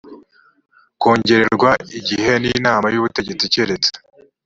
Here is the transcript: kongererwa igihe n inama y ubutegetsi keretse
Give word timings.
kongererwa 1.01 1.71
igihe 1.99 2.31
n 2.41 2.43
inama 2.55 2.87
y 2.93 2.97
ubutegetsi 2.99 3.51
keretse 3.53 3.91